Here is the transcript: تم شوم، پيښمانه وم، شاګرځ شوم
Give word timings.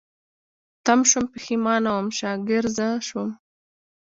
تم 0.85 0.99
شوم، 1.09 1.25
پيښمانه 1.33 1.89
وم، 1.93 2.07
شاګرځ 2.17 2.77
شوم 3.07 3.29